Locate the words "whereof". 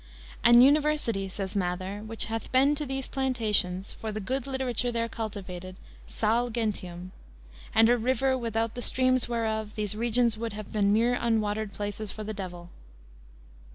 9.29-9.75